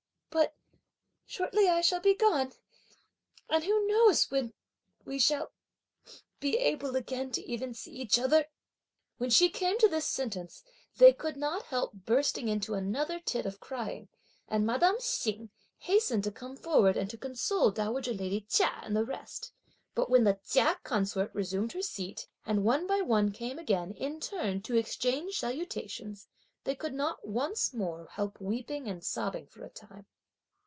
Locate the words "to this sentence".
9.79-10.61